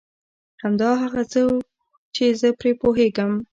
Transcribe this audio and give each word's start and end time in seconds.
همدا 0.63 0.89
هغه 1.03 1.21
څه 1.31 1.39
و 1.49 1.53
چي 2.15 2.25
زه 2.41 2.49
پرې 2.59 2.71
پوهېږم. 2.81 3.31